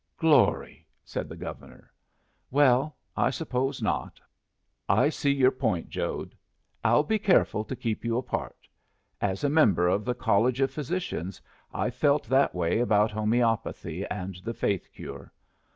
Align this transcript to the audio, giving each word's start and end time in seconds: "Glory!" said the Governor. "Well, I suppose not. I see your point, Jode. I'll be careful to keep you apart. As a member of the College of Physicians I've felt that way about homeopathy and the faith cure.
"Glory!" 0.17 0.87
said 1.05 1.29
the 1.29 1.35
Governor. 1.35 1.91
"Well, 2.49 2.97
I 3.15 3.29
suppose 3.29 3.83
not. 3.83 4.19
I 4.89 5.09
see 5.09 5.31
your 5.31 5.51
point, 5.51 5.89
Jode. 5.89 6.33
I'll 6.83 7.03
be 7.03 7.19
careful 7.19 7.63
to 7.65 7.75
keep 7.75 8.03
you 8.03 8.17
apart. 8.17 8.67
As 9.21 9.43
a 9.43 9.47
member 9.49 9.87
of 9.87 10.03
the 10.03 10.15
College 10.15 10.59
of 10.59 10.71
Physicians 10.71 11.39
I've 11.71 11.93
felt 11.93 12.23
that 12.29 12.55
way 12.55 12.79
about 12.79 13.11
homeopathy 13.11 14.03
and 14.07 14.37
the 14.43 14.55
faith 14.55 14.89
cure. 14.91 15.31